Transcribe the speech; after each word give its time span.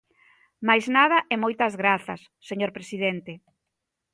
Máis 0.67 0.85
nada 0.97 1.17
e 1.33 1.35
moitas 1.43 1.73
grazas, 1.81 2.21
señor 2.49 2.71
presidente. 2.77 3.33